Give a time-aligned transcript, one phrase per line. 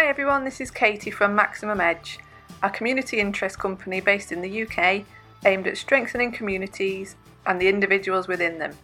[0.00, 2.18] Hi everyone, this is Katie from Maximum Edge,
[2.62, 5.04] a community interest company based in the UK
[5.44, 8.78] aimed at strengthening communities and the individuals within them.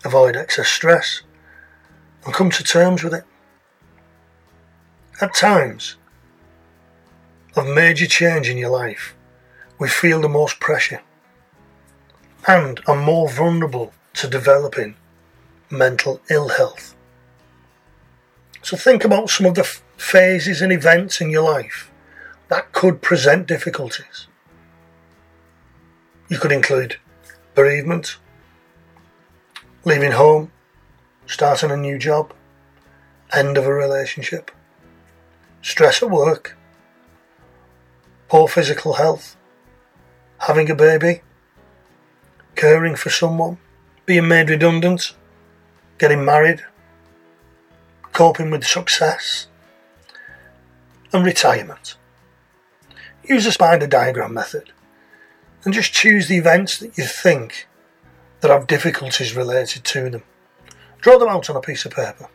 [0.04, 1.22] avoid excess stress,
[2.24, 3.24] and come to terms with it.
[5.20, 5.96] At times
[7.56, 9.14] of major change in your life,
[9.78, 11.02] we feel the most pressure
[12.46, 14.96] and are more vulnerable to developing
[15.70, 16.94] mental ill health.
[18.62, 21.90] So think about some of the f- phases and events in your life
[22.48, 24.26] that could present difficulties.
[26.28, 26.96] You could include
[27.54, 28.18] bereavement,
[29.84, 30.52] leaving home,
[31.26, 32.32] starting a new job,
[33.32, 34.50] end of a relationship,
[35.60, 36.56] stress at work,
[38.28, 39.36] poor physical health,
[40.38, 41.22] having a baby,
[42.56, 43.58] caring for someone,
[44.06, 45.14] being made redundant,
[45.98, 46.64] getting married,
[48.12, 49.46] coping with success,
[51.12, 51.96] and retirement.
[53.24, 54.72] Use the spider diagram method
[55.64, 57.68] and just choose the events that you think
[58.40, 60.22] that have difficulties related to them.
[61.02, 62.28] Draw them out on a piece of paper.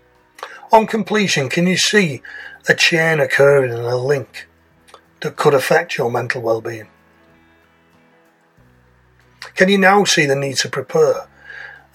[0.72, 2.22] On completion, can you see
[2.68, 4.48] a chain occurring and a link
[5.22, 6.90] that could affect your mental well-being?
[9.56, 11.30] Can you now see the need to prepare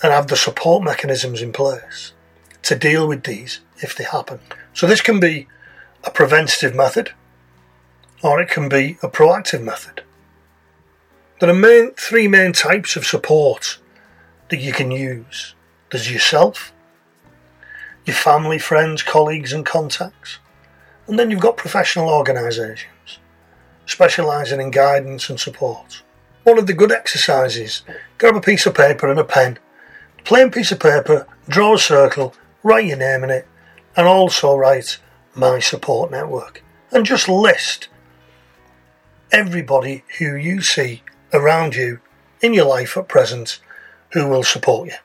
[0.03, 2.15] and have the support mechanisms in place
[2.63, 4.41] to deal with these if they happen?
[4.73, 5.49] So this can be
[6.05, 7.13] a preventative method
[8.23, 10.03] or it can be a proactive method.
[11.39, 13.79] There are main, three main types of support
[14.49, 15.55] that you can use.
[15.93, 16.73] There's yourself,
[18.07, 20.39] your family, friends, colleagues and contacts,
[21.07, 23.19] and then you've got professional organisations
[23.85, 26.03] specialising in guidance and support.
[26.45, 27.83] One of the good exercises,
[28.17, 29.59] grab a piece of paper and a pen,
[30.25, 33.47] plain piece of paper, draw a circle, write your name in it,
[33.95, 34.99] and also write
[35.35, 36.63] my support network.
[36.91, 37.89] And just list
[39.31, 41.03] everybody who you see
[41.35, 42.01] around you
[42.41, 43.61] in your life at present
[44.13, 44.97] who will support you.